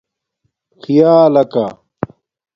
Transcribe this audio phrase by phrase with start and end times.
[0.81, 1.65] خِیالکہ